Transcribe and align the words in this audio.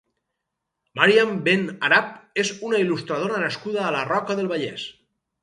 Màriam 0.99 1.35
Ben-Arab 1.47 2.15
és 2.45 2.51
una 2.71 2.81
il·lustradora 2.85 3.43
nascuda 3.45 3.85
a 3.85 3.93
la 3.99 4.03
Roca 4.15 4.41
del 4.43 4.53
Vallès. 4.57 4.89